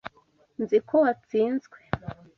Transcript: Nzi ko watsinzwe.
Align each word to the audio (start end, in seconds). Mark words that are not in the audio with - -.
Nzi 0.61 0.77
ko 0.87 0.95
watsinzwe. 1.03 1.77